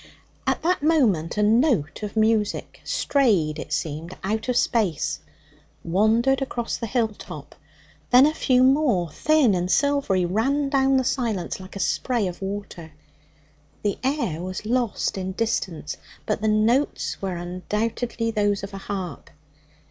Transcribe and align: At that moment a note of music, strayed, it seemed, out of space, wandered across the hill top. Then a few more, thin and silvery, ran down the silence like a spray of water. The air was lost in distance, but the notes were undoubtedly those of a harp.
At 0.47 0.63
that 0.63 0.81
moment 0.81 1.37
a 1.37 1.43
note 1.43 2.01
of 2.01 2.17
music, 2.17 2.81
strayed, 2.83 3.59
it 3.59 3.71
seemed, 3.71 4.17
out 4.23 4.49
of 4.49 4.57
space, 4.57 5.19
wandered 5.83 6.41
across 6.41 6.75
the 6.75 6.87
hill 6.87 7.09
top. 7.09 7.53
Then 8.09 8.25
a 8.25 8.33
few 8.33 8.63
more, 8.63 9.11
thin 9.11 9.53
and 9.53 9.69
silvery, 9.69 10.25
ran 10.25 10.69
down 10.69 10.97
the 10.97 11.03
silence 11.03 11.59
like 11.59 11.75
a 11.75 11.79
spray 11.79 12.25
of 12.25 12.41
water. 12.41 12.93
The 13.83 13.99
air 14.03 14.41
was 14.41 14.65
lost 14.65 15.19
in 15.19 15.33
distance, 15.33 15.97
but 16.25 16.41
the 16.41 16.47
notes 16.47 17.21
were 17.21 17.35
undoubtedly 17.35 18.31
those 18.31 18.63
of 18.63 18.73
a 18.73 18.79
harp. 18.79 19.29